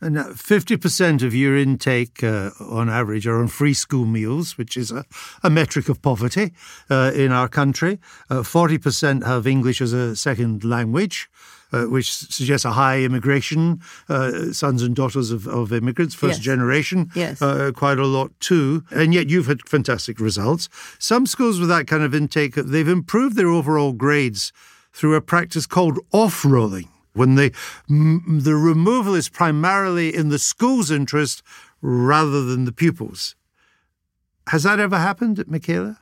[0.00, 4.90] And 50% of your intake, uh, on average, are on free school meals, which is
[4.90, 5.06] a,
[5.42, 6.52] a metric of poverty
[6.90, 7.98] uh, in our country.
[8.28, 11.30] 40% uh, have English as a second language
[11.72, 16.44] uh, which suggests a high immigration, uh, sons and daughters of, of immigrants, first yes.
[16.44, 17.40] generation, yes.
[17.42, 18.84] Uh, quite a lot too.
[18.90, 20.68] And yet you've had fantastic results.
[20.98, 24.52] Some schools with that kind of intake, they've improved their overall grades
[24.92, 27.52] through a practice called off-rolling when the
[27.88, 31.42] the removal is primarily in the school's interest
[31.80, 33.34] rather than the pupils.
[34.48, 35.98] Has that ever happened at Michaela?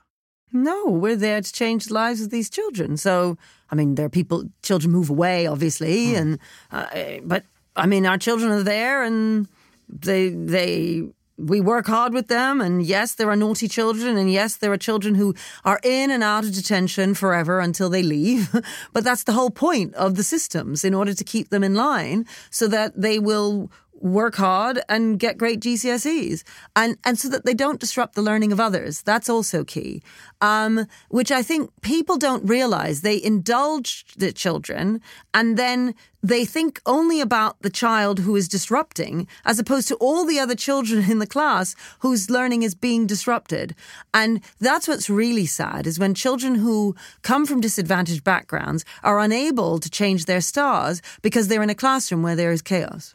[0.55, 2.97] No, we're there to change the lives of these children.
[2.97, 3.37] So,
[3.71, 6.17] I mean, there are people, children move away, obviously, mm.
[6.17, 6.39] and
[6.71, 7.43] uh, but
[7.75, 9.49] I mean, our children are there, and
[9.89, 11.03] they they
[11.37, 12.61] we work hard with them.
[12.61, 16.23] And yes, there are naughty children, and yes, there are children who are in and
[16.23, 18.55] out of detention forever until they leave.
[18.93, 22.27] but that's the whole point of the systems, in order to keep them in line,
[22.51, 23.73] so that they will
[24.05, 26.45] work hard and get great GCSEs,
[26.77, 29.03] and and so that they don't disrupt the learning of others.
[29.03, 30.03] That's also key,
[30.41, 33.01] um, which I think people don't realize.
[33.01, 35.01] They indulge the children,
[35.33, 40.27] and then they think only about the child who is disrupting, as opposed to all
[40.27, 43.75] the other children in the class whose learning is being disrupted.
[44.13, 49.79] And that's what's really sad is when children who come from disadvantaged backgrounds are unable
[49.79, 53.15] to change their stars because they're in a classroom where there is chaos.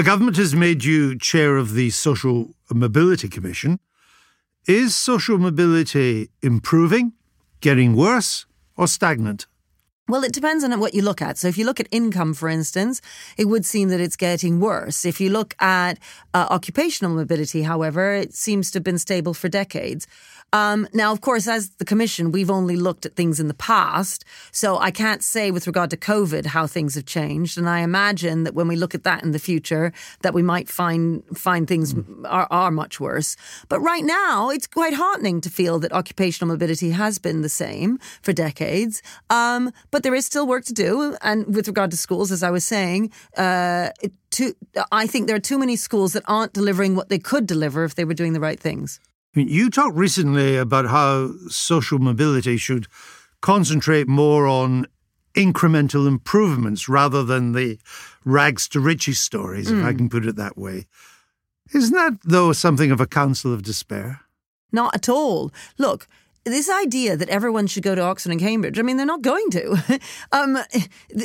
[0.00, 3.78] the government has made you chair of the Social Mobility Commission.
[4.66, 7.12] Is social mobility improving,
[7.60, 8.46] getting worse,
[8.78, 9.46] or stagnant?
[10.08, 11.36] Well, it depends on what you look at.
[11.36, 13.02] So, if you look at income, for instance,
[13.36, 15.04] it would seem that it's getting worse.
[15.04, 15.98] If you look at
[16.32, 20.06] uh, occupational mobility, however, it seems to have been stable for decades.
[20.52, 24.24] Um, now, of course, as the Commission, we've only looked at things in the past.
[24.52, 27.56] So I can't say with regard to COVID how things have changed.
[27.56, 30.68] And I imagine that when we look at that in the future, that we might
[30.68, 33.36] find find things are, are much worse.
[33.68, 37.98] But right now, it's quite heartening to feel that occupational mobility has been the same
[38.22, 39.02] for decades.
[39.28, 41.16] Um, but there is still work to do.
[41.22, 43.90] And with regard to schools, as I was saying, uh,
[44.30, 44.54] too,
[44.92, 47.94] I think there are too many schools that aren't delivering what they could deliver if
[47.94, 49.00] they were doing the right things.
[49.34, 52.88] You talked recently about how social mobility should
[53.40, 54.86] concentrate more on
[55.34, 57.78] incremental improvements rather than the
[58.24, 59.78] rags to riches stories, mm.
[59.78, 59.98] if I hmm.
[59.98, 60.86] can put it that way.
[61.72, 64.20] Isn't that, though, something of a counsel of despair?
[64.72, 65.52] Not at all.
[65.78, 66.08] Look,
[66.50, 69.50] this idea that everyone should go to Oxford and Cambridge, I mean, they're not going
[69.50, 70.00] to.
[70.32, 70.58] um,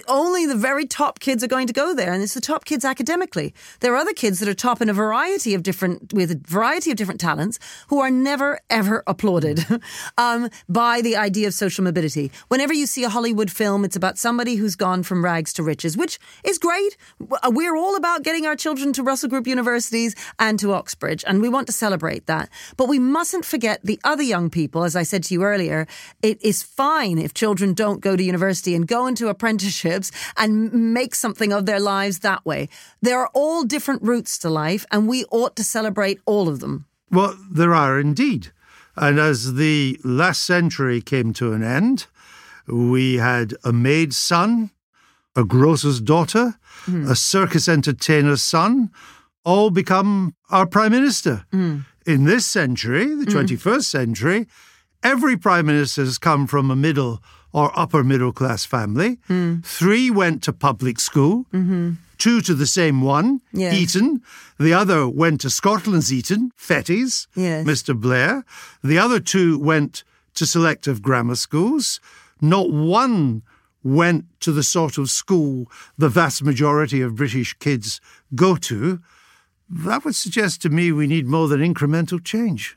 [0.07, 2.85] only the very top kids are going to go there, and it's the top kids
[2.85, 3.53] academically.
[3.79, 6.91] There are other kids that are top in a variety of different, with a variety
[6.91, 9.65] of different talents, who are never ever applauded
[10.17, 12.31] um, by the idea of social mobility.
[12.47, 15.97] Whenever you see a Hollywood film, it's about somebody who's gone from rags to riches,
[15.97, 16.97] which is great.
[17.49, 21.49] We're all about getting our children to Russell Group universities and to Oxbridge, and we
[21.49, 22.49] want to celebrate that.
[22.77, 25.87] But we mustn't forget the other young people, as I said to you earlier,
[26.21, 31.15] it is fine if children don't go to university and go into apprenticeships and make
[31.15, 32.69] something of their lives that way.
[33.01, 36.85] There are all different routes to life, and we ought to celebrate all of them.
[37.11, 38.51] Well, there are indeed.
[38.95, 42.07] And as the last century came to an end,
[42.67, 44.71] we had a maid's son,
[45.35, 47.09] a grocer's daughter, mm.
[47.09, 48.91] a circus entertainer's son,
[49.43, 51.45] all become our prime minister.
[51.51, 51.85] Mm.
[52.05, 53.47] In this century, the mm.
[53.47, 54.47] 21st century,
[55.05, 57.21] Every prime minister has come from a middle
[57.53, 59.19] or upper middle class family.
[59.29, 59.63] Mm.
[59.63, 61.45] Three went to public school.
[61.53, 61.91] Mm-hmm.
[62.17, 63.75] Two to the same one, yes.
[63.75, 64.23] Eton.
[64.59, 67.67] The other went to Scotland's Eton, Fettes, yes.
[67.67, 67.95] Mr.
[67.95, 68.43] Blair.
[68.83, 71.99] The other two went to selective grammar schools.
[72.41, 73.43] Not one
[73.83, 78.01] went to the sort of school the vast majority of British kids
[78.33, 78.99] go to.
[79.69, 82.75] That would suggest to me we need more than incremental change.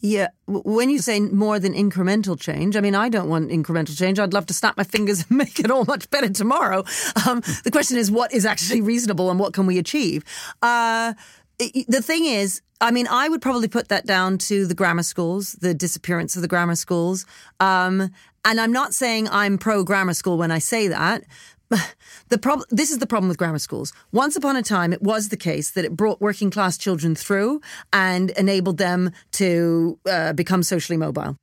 [0.00, 4.18] Yeah, when you say more than incremental change, I mean, I don't want incremental change.
[4.18, 6.84] I'd love to snap my fingers and make it all much better tomorrow.
[7.26, 10.24] Um, the question is, what is actually reasonable and what can we achieve?
[10.60, 11.14] Uh,
[11.58, 15.52] the thing is, I mean, I would probably put that down to the grammar schools,
[15.52, 17.24] the disappearance of the grammar schools.
[17.58, 18.10] Um,
[18.44, 21.24] and I'm not saying I'm pro grammar school when I say that,
[22.28, 25.28] the problem this is the problem with grammar schools once upon a time it was
[25.28, 27.60] the case that it brought working class children through
[27.92, 31.36] and enabled them to uh, become socially mobile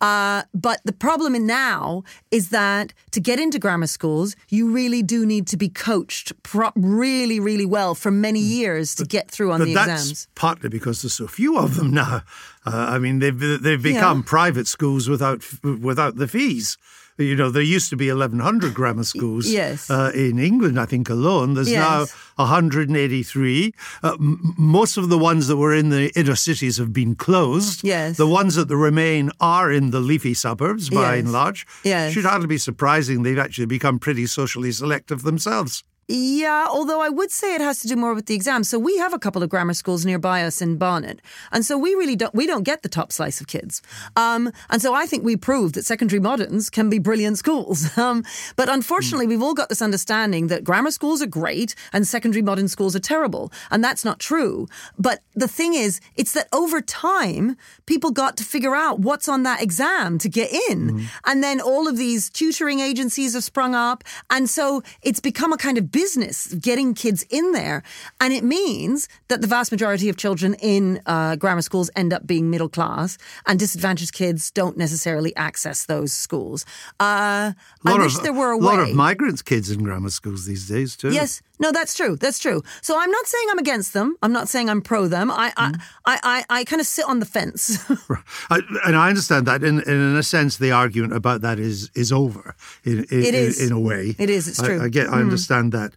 [0.00, 5.26] uh, but the problem now is that to get into grammar schools, you really do
[5.26, 8.48] need to be coached pro- really, really well for many mm.
[8.48, 10.28] years to but, get through on the that's exams.
[10.34, 12.22] Partly because there's so few of them now.
[12.64, 14.24] Uh, I mean, they've they've become yeah.
[14.26, 16.76] private schools without without the fees.
[17.18, 19.90] You know, there used to be 1,100 grammar schools yes.
[19.90, 21.54] uh, in England, I think, alone.
[21.54, 21.80] There's yes.
[21.80, 23.74] now 183.
[24.02, 27.82] Uh, m- most of the ones that were in the inner cities have been closed.
[27.82, 28.16] Yes.
[28.16, 31.24] The ones that remain are in the leafy suburbs, by yes.
[31.24, 31.66] and large.
[31.82, 32.12] Yes.
[32.12, 35.82] Should hardly be surprising they've actually become pretty socially selective themselves.
[36.10, 38.70] Yeah, although I would say it has to do more with the exams.
[38.70, 41.20] So we have a couple of grammar schools nearby us in Barnet,
[41.52, 43.82] and so we really don't we don't get the top slice of kids.
[44.16, 47.90] Um, and so I think we proved that secondary moderns can be brilliant schools.
[47.98, 49.30] Um, but unfortunately, mm.
[49.30, 53.00] we've all got this understanding that grammar schools are great and secondary modern schools are
[53.00, 54.68] terrible, and that's not true.
[54.96, 59.42] But the thing is, it's that over time people got to figure out what's on
[59.42, 61.06] that exam to get in, mm.
[61.26, 65.58] and then all of these tutoring agencies have sprung up, and so it's become a
[65.58, 67.82] kind of business getting kids in there.
[68.20, 72.22] And it means that the vast majority of children in uh, grammar schools end up
[72.24, 76.64] being middle class, and disadvantaged kids don't necessarily access those schools.
[77.00, 77.52] Uh,
[77.84, 80.68] I wish of, there were a, a lot of migrants' kids in grammar schools these
[80.68, 81.10] days, too.
[81.10, 82.16] Yes, no, that's true.
[82.16, 82.62] That's true.
[82.82, 84.16] So I'm not saying I'm against them.
[84.22, 85.30] I'm not saying I'm pro them.
[85.30, 85.54] I mm.
[85.56, 87.78] I, I, I, I kind of sit on the fence.
[88.50, 89.62] I, and I understand that.
[89.62, 92.54] In, in a sense, the argument about that is is over.
[92.84, 93.60] In, in, it is.
[93.60, 94.14] in, in a way.
[94.18, 94.48] It is.
[94.48, 94.80] It's true.
[94.80, 95.08] I, I get.
[95.08, 95.20] I mm.
[95.20, 95.94] understand that.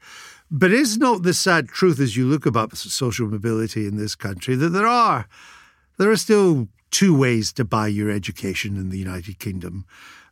[0.53, 4.55] But is not the sad truth as you look about social mobility in this country
[4.55, 5.27] that there are
[5.97, 9.85] there are still two ways to buy your education in the United Kingdom.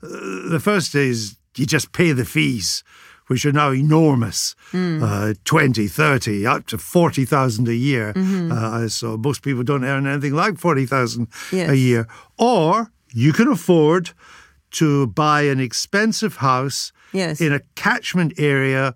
[0.03, 2.83] Uh, the first is you just pay the fees
[3.29, 5.01] which are now enormous mm.
[5.03, 8.11] uh, 20, 30, up to 40,000 a year.
[8.13, 8.51] Mm-hmm.
[8.51, 11.69] Uh, so most people don't earn anything like 40,000 yes.
[11.69, 12.07] a year.
[12.39, 14.11] Or you can afford
[14.71, 17.39] to buy an expensive house yes.
[17.39, 18.95] in a catchment area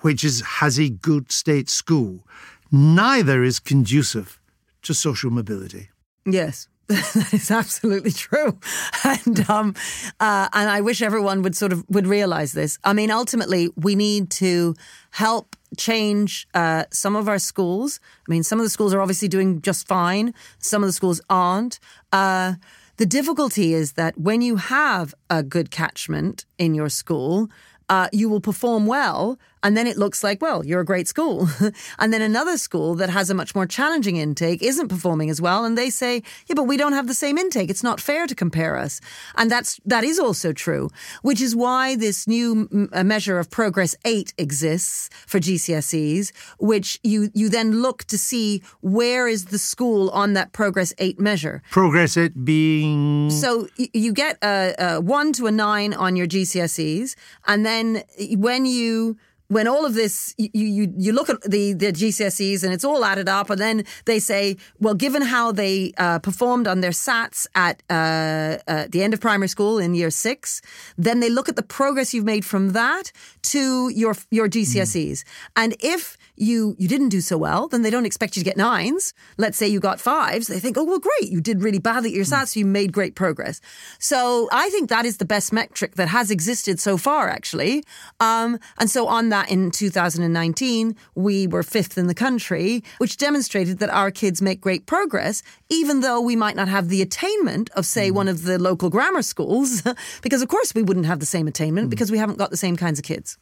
[0.00, 2.26] which is, has a good state school.
[2.72, 4.40] Neither is conducive
[4.82, 5.90] to social mobility.
[6.24, 6.66] Yes.
[7.14, 8.58] that is absolutely true,
[9.04, 9.76] and um,
[10.18, 12.80] uh, and I wish everyone would sort of would realize this.
[12.82, 14.74] I mean, ultimately, we need to
[15.12, 18.00] help change uh, some of our schools.
[18.26, 20.34] I mean, some of the schools are obviously doing just fine.
[20.58, 21.78] Some of the schools aren't.
[22.10, 22.54] Uh,
[22.96, 27.48] the difficulty is that when you have a good catchment in your school,
[27.88, 31.48] uh, you will perform well and then it looks like, well, you're a great school.
[31.98, 35.64] and then another school that has a much more challenging intake isn't performing as well.
[35.64, 37.70] And they say, yeah, but we don't have the same intake.
[37.70, 39.00] It's not fair to compare us.
[39.36, 40.90] And that's, that is also true,
[41.22, 47.30] which is why this new m- measure of progress eight exists for GCSEs, which you,
[47.34, 51.62] you then look to see where is the school on that progress eight measure.
[51.70, 53.30] Progress eight being.
[53.30, 57.14] So you get a, a one to a nine on your GCSEs.
[57.46, 58.02] And then
[58.36, 59.18] when you,
[59.50, 63.04] when all of this, you, you, you look at the, the GCSEs and it's all
[63.04, 67.48] added up, and then they say, well, given how they uh, performed on their SATs
[67.56, 70.62] at uh, uh, the end of primary school in year six,
[70.96, 73.10] then they look at the progress you've made from that
[73.42, 75.10] to your your GCSEs.
[75.10, 75.24] Mm.
[75.56, 78.56] And if you you didn't do so well, then they don't expect you to get
[78.56, 79.12] nines.
[79.36, 80.46] Let's say you got fives.
[80.46, 82.92] They think, oh, well, great, you did really badly at your SATs, so you made
[82.92, 83.60] great progress.
[83.98, 87.84] So I think that is the best metric that has existed so far, actually.
[88.20, 93.78] Um, and so on that, in 2019, we were fifth in the country, which demonstrated
[93.78, 97.84] that our kids make great progress, even though we might not have the attainment of,
[97.84, 98.14] say, mm.
[98.14, 99.82] one of the local grammar schools,
[100.22, 101.90] because of course we wouldn't have the same attainment mm.
[101.90, 103.36] because we haven't got the same kinds of kids.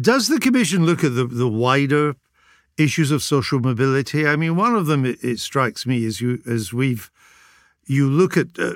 [0.00, 2.16] Does the Commission look at the, the wider
[2.78, 4.26] issues of social mobility?
[4.26, 7.10] I mean, one of them, it, it strikes me, is you as we've
[7.86, 8.74] you look at uh,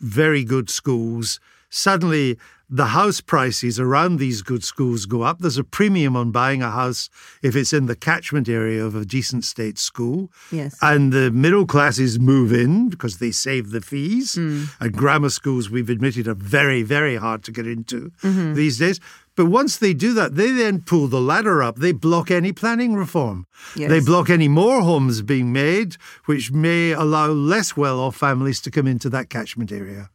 [0.00, 1.40] very good schools.
[1.68, 2.38] Suddenly,
[2.68, 5.38] the house prices around these good schools go up.
[5.38, 7.08] There's a premium on buying a house
[7.42, 10.30] if it's in the catchment area of a decent state school.
[10.50, 10.76] Yes.
[10.82, 14.34] And the middle classes move in because they save the fees.
[14.34, 14.68] Mm.
[14.80, 18.54] And grammar schools, we've admitted, are very, very hard to get into mm-hmm.
[18.54, 19.00] these days.
[19.36, 21.76] But once they do that, they then pull the ladder up.
[21.76, 23.46] They block any planning reform.
[23.76, 23.90] Yes.
[23.90, 28.70] They block any more homes being made, which may allow less well off families to
[28.70, 30.08] come into that catchment area.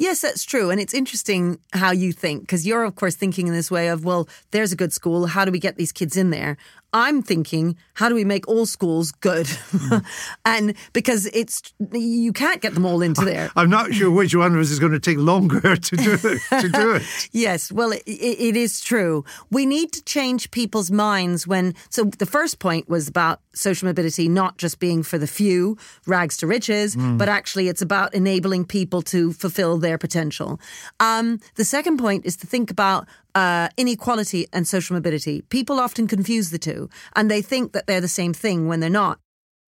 [0.00, 0.70] Yes, that's true.
[0.70, 4.02] And it's interesting how you think, because you're, of course, thinking in this way of,
[4.02, 5.26] well, there's a good school.
[5.26, 6.56] How do we get these kids in there?
[6.92, 9.46] I'm thinking, how do we make all schools good?
[9.46, 10.04] Mm.
[10.44, 13.50] and because it's you can't get them all into there.
[13.56, 16.40] I'm not sure which one of us is going to take longer to do it.
[16.60, 17.02] To do it.
[17.32, 19.24] yes, well, it, it is true.
[19.50, 21.74] We need to change people's minds when.
[21.90, 25.76] So the first point was about social mobility not just being for the few,
[26.06, 27.18] rags to riches, mm.
[27.18, 30.60] but actually it's about enabling people to fulfill their potential.
[30.98, 35.42] Um, the second point is to think about uh, inequality and social mobility.
[35.42, 38.90] People often confuse the two and they think that they're the same thing when they're
[38.90, 39.18] not.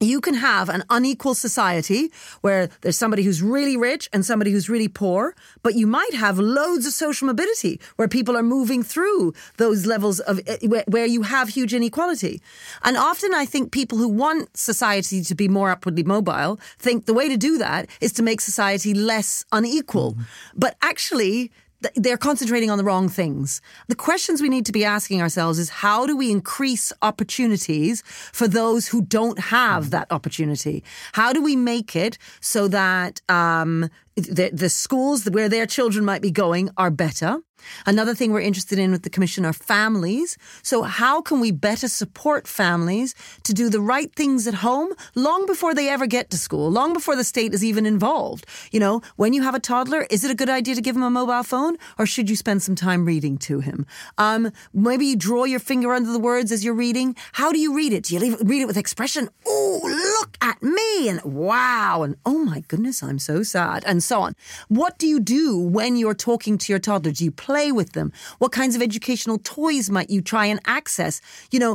[0.02, 4.68] You can have an unequal society where there's somebody who's really rich and somebody who's
[4.68, 9.32] really poor, but you might have loads of social mobility where people are moving through
[9.58, 12.42] those levels of eh, where you have huge inequality.
[12.82, 17.14] And often I think people who want society to be more upwardly mobile think the
[17.14, 20.14] way to do that is to make society less unequal.
[20.14, 20.24] Mm.
[20.56, 21.52] But actually,
[21.94, 23.60] they're concentrating on the wrong things.
[23.88, 28.48] The questions we need to be asking ourselves is how do we increase opportunities for
[28.48, 30.84] those who don't have that opportunity?
[31.12, 36.22] How do we make it so that um, the, the schools where their children might
[36.22, 37.40] be going are better?
[37.86, 40.36] Another thing we're interested in with the Commission are families.
[40.62, 45.46] So, how can we better support families to do the right things at home long
[45.46, 48.46] before they ever get to school, long before the state is even involved?
[48.70, 51.02] You know, when you have a toddler, is it a good idea to give him
[51.02, 53.86] a mobile phone or should you spend some time reading to him?
[54.18, 57.16] Um, maybe you draw your finger under the words as you're reading.
[57.32, 58.04] How do you read it?
[58.04, 59.28] Do you leave, read it with expression?
[59.46, 64.20] Oh, look at me and wow, and oh my goodness, I'm so sad, and so
[64.20, 64.34] on.
[64.68, 67.12] What do you do when you're talking to your toddler?
[67.12, 67.51] Do you play?
[67.52, 68.12] Play with them?
[68.38, 71.20] What kinds of educational toys might you try and access?
[71.50, 71.74] You know,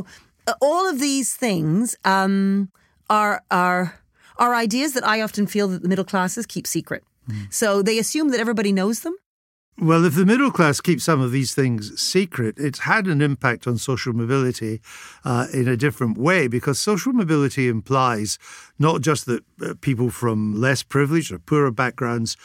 [0.60, 2.70] all of these things um,
[3.08, 4.00] are are
[4.36, 7.02] are ideas that I often feel that the middle classes keep secret.
[7.28, 7.52] Mm.
[7.52, 9.14] So they assume that everybody knows them.
[9.80, 13.68] Well, if the middle class keeps some of these things secret, it's had an impact
[13.68, 14.80] on social mobility
[15.24, 18.38] uh, in a different way because social mobility implies
[18.78, 22.36] not just that uh, people from less privileged or poorer backgrounds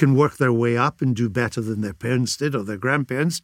[0.00, 3.36] can work their way up and do better than their parents did or their grandparents.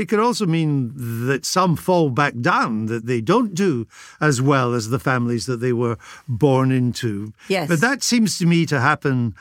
[0.00, 0.92] It could also mean
[1.28, 3.86] that some fall back down, that they don't do
[4.20, 5.96] as well as the families that they were
[6.28, 7.32] born into.
[7.56, 7.68] Yes.
[7.68, 9.34] But that seems to me to happen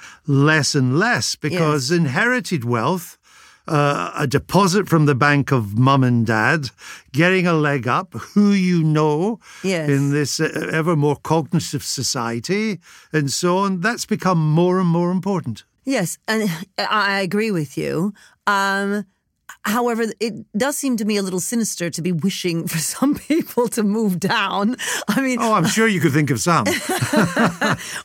[0.50, 2.00] less and less because Yes.
[2.02, 3.18] inherited wealth
[3.66, 6.70] uh, a deposit from the bank of mum and dad,
[7.14, 9.88] getting a leg up, who you know Yes.
[9.90, 10.50] in this uh,
[10.80, 12.80] ever more cognitive society,
[13.14, 13.80] and so on.
[13.80, 15.64] That's become more and more important.
[15.86, 18.14] Yes, and I agree with you.
[18.48, 19.06] Um,
[19.66, 23.68] however, it does seem to me a little sinister to be wishing for some people
[23.70, 24.76] to move down.
[25.08, 26.66] I mean, Oh, I'm sure you could think of some.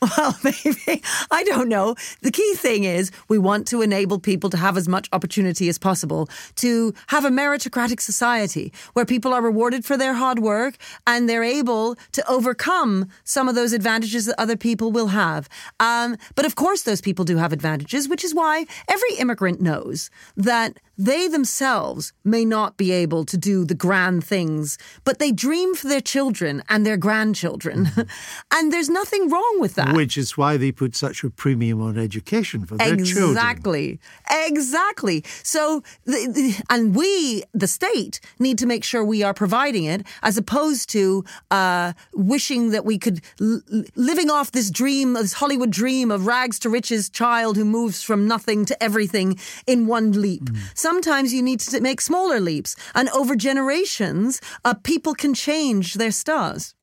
[0.02, 1.02] well, maybe.
[1.30, 1.94] I don't know.
[2.22, 5.78] The key thing is we want to enable people to have as much opportunity as
[5.78, 11.28] possible to have a meritocratic society where people are rewarded for their hard work and
[11.28, 15.48] they're able to overcome some of those advantages that other people will have.
[15.80, 20.10] Um, but of course, those people do have advantages, which is why every immigrant knows
[20.36, 25.76] that they themselves may not be able to do the grand things, but they dream
[25.76, 27.88] for their children and their grandchildren.
[28.52, 29.94] and there's nothing wrong with that.
[29.94, 33.30] Which is why they put such a premium on education for their children.
[33.30, 34.00] Exactly.
[34.28, 35.24] Exactly.
[35.44, 40.04] So, the, the, and we, the state, need to make sure we are providing it
[40.24, 43.62] as opposed to uh, wishing that we could, l-
[43.94, 48.26] living off this dream, this Hollywood dream of rags to riches child who moves from
[48.26, 50.42] nothing to everything in one leap.
[50.42, 50.78] Mm.
[50.88, 52.74] Sometimes you need to make smaller leaps.
[52.94, 56.74] And over generations, uh, people can change their stars.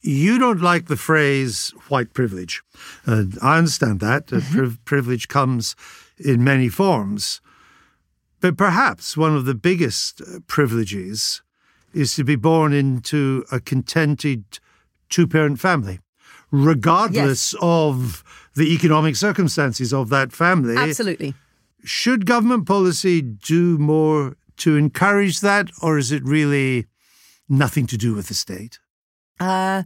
[0.00, 2.62] You don't like the phrase white privilege.
[3.04, 4.32] Uh, I understand that.
[4.32, 5.74] Uh, priv- privilege comes
[6.18, 7.40] in many forms.
[8.40, 11.42] But perhaps one of the biggest uh, privileges
[11.92, 14.44] is to be born into a contented
[15.08, 15.98] two parent family,
[16.52, 18.22] regardless of
[18.54, 20.76] the economic circumstances of that family.
[20.76, 21.34] Absolutely.
[21.88, 26.84] Should government policy do more to encourage that, or is it really
[27.48, 28.78] nothing to do with the state?
[29.40, 29.84] Uh,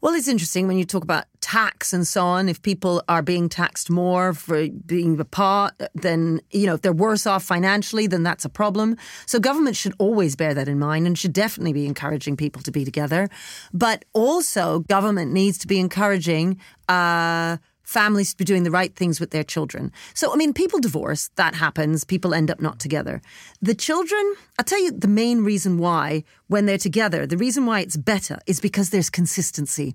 [0.00, 2.48] well, it's interesting when you talk about tax and so on.
[2.48, 7.26] If people are being taxed more for being apart, then, you know, if they're worse
[7.26, 8.96] off financially, then that's a problem.
[9.26, 12.70] So government should always bear that in mind and should definitely be encouraging people to
[12.70, 13.28] be together.
[13.72, 17.56] But also, government needs to be encouraging, uh,
[17.86, 19.92] families to be doing the right things with their children.
[20.12, 23.22] So, I mean, people divorce, that happens, people end up not together.
[23.62, 27.80] The children, I'll tell you the main reason why, when they're together, the reason why
[27.80, 29.94] it's better is because there's consistency.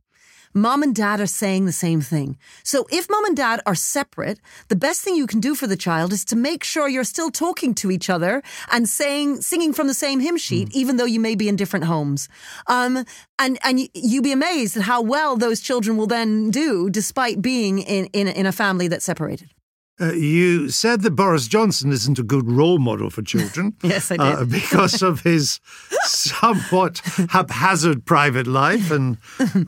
[0.53, 2.37] Mom and dad are saying the same thing.
[2.63, 5.77] So if mom and dad are separate, the best thing you can do for the
[5.77, 9.87] child is to make sure you're still talking to each other and saying, singing from
[9.87, 12.27] the same hymn sheet, even though you may be in different homes.
[12.67, 13.05] Um,
[13.39, 17.79] and and you'd be amazed at how well those children will then do, despite being
[17.79, 19.49] in in, in a family that's separated.
[20.01, 23.73] Uh, you said that Boris Johnson isn't a good role model for children.
[23.83, 25.59] Yes, I uh, because of his
[26.03, 26.99] somewhat
[27.29, 29.17] haphazard private life and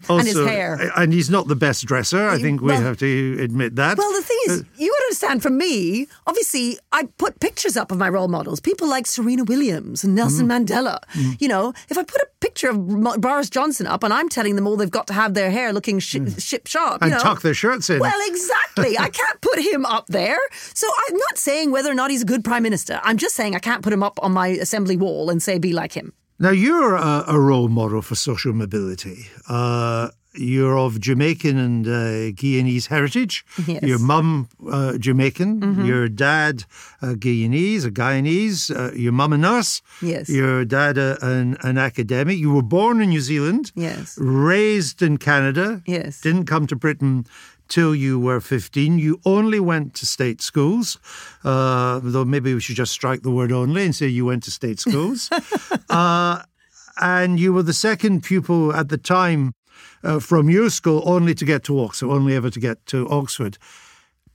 [0.09, 0.91] also, and his hair.
[0.95, 2.27] And he's not the best dresser.
[2.29, 3.97] I think we Well- have to admit that.
[3.97, 7.91] Well, the thing is, you got to understand from me, obviously, I put pictures up
[7.91, 8.59] of my role models.
[8.59, 10.63] People like Serena Williams and Nelson Mm-hmm.
[10.65, 10.97] Mandela.
[11.39, 12.77] You know, if I put a picture of
[13.21, 15.99] Boris Johnson up and I'm telling them all they've got to have their hair looking
[15.99, 16.17] sh-
[16.49, 17.11] ship sharp, you Mm.
[17.11, 17.19] and know.
[17.19, 17.99] tuck their shirts in.
[17.99, 18.97] Well, exactly.
[18.97, 20.39] I can't put him up there.
[20.73, 22.99] So I'm not saying whether or not he's a good prime minister.
[23.03, 25.73] I'm just saying I can't put him up on my assembly wall and say, be
[25.73, 26.11] like him.
[26.39, 29.27] Now, you're a, a role model for social mobility.
[29.47, 33.45] Uh, you're of Jamaican and uh, Guyanese heritage.
[33.67, 33.83] Yes.
[33.83, 35.85] Your mum, uh, Jamaican.
[35.85, 36.65] Your dad,
[37.01, 38.75] uh, Guyanese, a Guyanese.
[38.75, 39.81] Uh, your mum, a nurse.
[40.01, 40.29] Yes.
[40.29, 42.37] Your dad, uh, an, an academic.
[42.37, 43.71] You were born in New Zealand.
[43.75, 44.17] Yes.
[44.19, 45.81] Raised in Canada.
[45.85, 46.21] Yes.
[46.21, 47.25] Didn't come to Britain
[47.67, 48.99] till you were 15.
[48.99, 50.99] You only went to state schools,
[51.43, 54.51] uh, though maybe we should just strike the word only and say you went to
[54.51, 55.29] state schools.
[55.89, 56.43] uh,
[57.01, 59.53] and you were the second pupil at the time
[60.03, 63.57] uh, from your school only to get to Oxford, only ever to get to Oxford.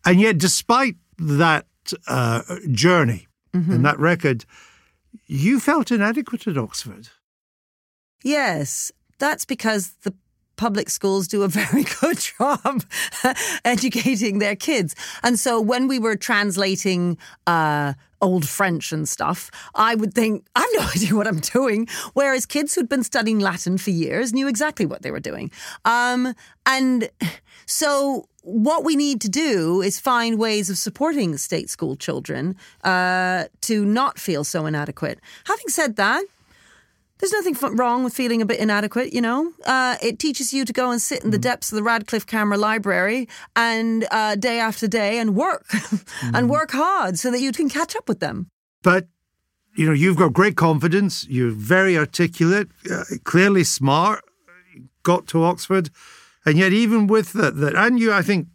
[0.04, 1.66] And yet, despite that
[2.06, 4.44] uh, journey and that record,
[5.26, 7.08] you felt inadequate at Oxford.
[8.22, 10.14] Yes, that's because the
[10.56, 12.84] public schools do a very good job
[13.64, 14.94] educating their kids.
[15.22, 17.16] And so when we were translating
[17.46, 21.88] uh, old French and stuff, I would think, I have no idea what I'm doing.
[22.14, 25.50] Whereas kids who'd been studying Latin for years knew exactly what they were doing.
[25.84, 26.34] Um,
[26.66, 27.10] and
[27.66, 33.44] so what we need to do is find ways of supporting state school children uh,
[33.62, 35.20] to not feel so inadequate.
[35.44, 36.24] Having said that,
[37.18, 39.52] there's nothing wrong with feeling a bit inadequate, you know.
[39.64, 41.42] Uh, it teaches you to go and sit in the mm.
[41.42, 46.30] depths of the Radcliffe Camera Library and uh, day after day and work mm.
[46.34, 48.50] and work hard so that you can catch up with them.
[48.82, 49.08] But
[49.76, 51.26] you know, you've got great confidence.
[51.28, 54.24] You're very articulate, uh, clearly smart.
[55.04, 55.90] Got to Oxford,
[56.44, 58.48] and yet even with that, that and you, I think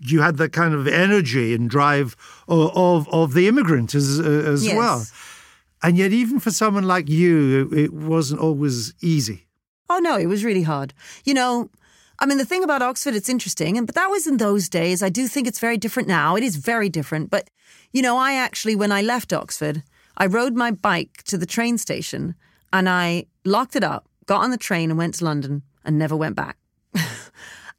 [0.00, 2.16] you had that kind of energy and drive
[2.48, 4.76] of of, of the immigrant as as yes.
[4.76, 5.04] well.
[5.82, 9.48] And yet, even for someone like you, it wasn't always easy.
[9.90, 10.94] Oh, no, it was really hard.
[11.24, 11.70] You know,
[12.20, 15.02] I mean, the thing about Oxford, it's interesting, but that was in those days.
[15.02, 16.36] I do think it's very different now.
[16.36, 17.30] It is very different.
[17.30, 17.50] But,
[17.92, 19.82] you know, I actually, when I left Oxford,
[20.16, 22.36] I rode my bike to the train station
[22.72, 26.16] and I locked it up, got on the train and went to London and never
[26.16, 26.58] went back.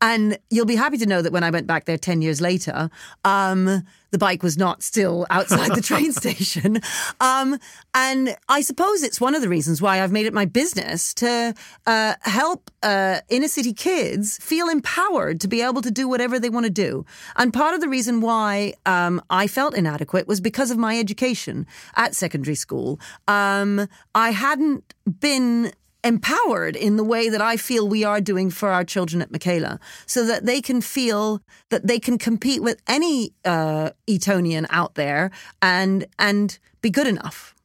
[0.04, 2.90] And you'll be happy to know that when I went back there 10 years later,
[3.24, 3.84] um,
[4.14, 6.80] the bike was not still outside the train station.
[7.20, 7.60] Um,
[7.96, 11.56] and I suppose it's one of the reasons why I've made it my business to
[11.88, 16.50] uh, help uh, inner city kids feel empowered to be able to do whatever they
[16.50, 17.06] want to do.
[17.36, 21.66] And part of the reason why um, I felt inadequate was because of my education
[21.96, 23.00] at secondary school.
[23.28, 25.74] Um, I hadn't been
[26.04, 29.80] empowered in the way that I feel we are doing for our children at Michaela,
[30.06, 35.32] so that they can feel that they can compete with any uh, Etonian out there
[35.62, 37.56] and and be good enough.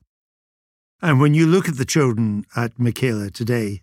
[1.00, 3.82] And when you look at the children at Michaela today,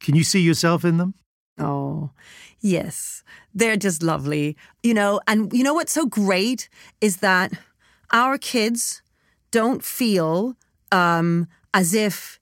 [0.00, 1.14] can you see yourself in them?
[1.58, 2.10] Oh,
[2.60, 3.24] yes.
[3.54, 4.56] They're just lovely.
[4.82, 6.68] You know, and you know what's so great
[7.00, 7.52] is that
[8.12, 9.02] our kids
[9.50, 10.54] don't feel
[10.92, 12.37] um, as if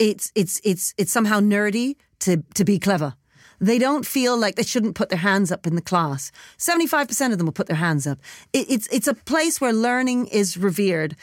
[0.00, 3.14] it's it's it's it's somehow nerdy to to be clever.
[3.62, 6.32] They don't feel like they shouldn't put their hands up in the class.
[6.56, 8.18] Seventy-five percent of them will put their hands up.
[8.54, 11.14] It, it's it's a place where learning is revered,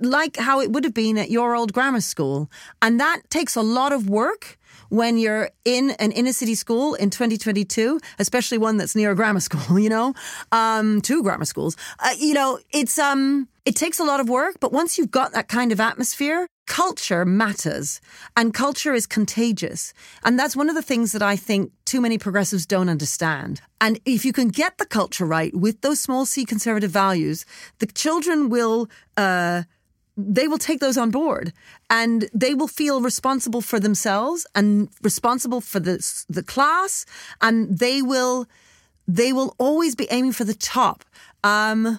[0.00, 3.62] like how it would have been at your old grammar school, and that takes a
[3.62, 4.58] lot of work
[4.88, 9.40] when you're in an inner city school in 2022, especially one that's near a grammar
[9.48, 10.12] school, you know,
[10.50, 14.56] um, two grammar schools, uh, you know, it's, um, it takes a lot of work,
[14.60, 18.00] but once you've got that kind of atmosphere, culture matters
[18.36, 19.92] and culture is contagious.
[20.24, 23.60] And that's one of the things that I think too many progressives don't understand.
[23.80, 27.44] And if you can get the culture right with those small c conservative values,
[27.78, 29.64] the children will, uh,
[30.16, 31.52] they will take those on board
[31.90, 37.06] and they will feel responsible for themselves and responsible for the the class
[37.40, 38.46] and they will
[39.08, 41.04] they will always be aiming for the top
[41.44, 41.98] um,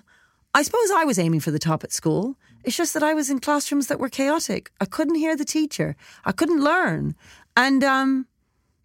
[0.54, 3.30] i suppose i was aiming for the top at school it's just that i was
[3.30, 5.96] in classrooms that were chaotic i couldn't hear the teacher
[6.26, 7.16] i couldn't learn
[7.56, 8.26] and um,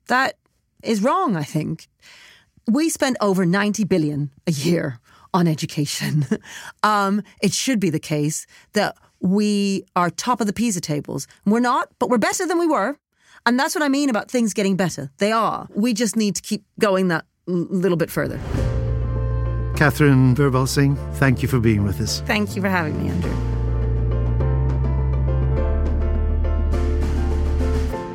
[0.06, 0.36] that
[0.82, 1.88] is wrong i think
[2.66, 5.00] we spend over 90 billion a year
[5.34, 6.26] on education
[6.82, 11.26] um, it should be the case that we are top of the PISA tables.
[11.44, 12.96] We're not, but we're better than we were.
[13.46, 15.10] And that's what I mean about things getting better.
[15.18, 15.68] They are.
[15.74, 18.38] We just need to keep going that little bit further.
[19.76, 22.20] Katharine Birbalsingh, thank you for being with us.
[22.22, 23.57] Thank you for having me, Andrew.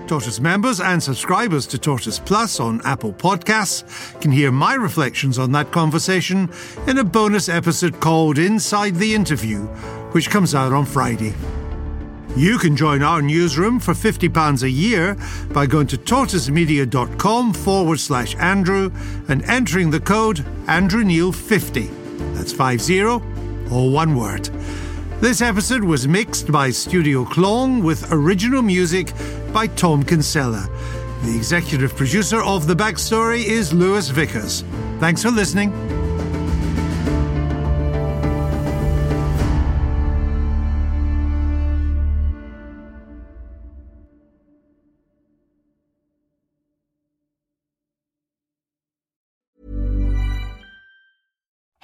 [0.08, 5.52] Tortoise members and subscribers to Tortoise Plus on Apple Podcasts can hear my reflections on
[5.54, 6.50] that conversation
[6.88, 9.60] in a bonus episode called Inside the Interview,
[10.12, 11.34] which comes out on Friday.
[12.36, 15.16] You can join our newsroom for £50 a year
[15.52, 18.92] by going to tortoisemedia.com forward slash Andrew
[19.30, 22.36] and entering the code AndrewNeil50.
[22.36, 23.04] That's 50,
[23.72, 24.50] all one word.
[25.24, 29.14] This episode was mixed by Studio Clong with original music
[29.54, 30.68] by Tom Kinsella.
[31.24, 34.66] The executive producer of The Backstory is Lewis Vickers.
[35.00, 35.93] Thanks for listening.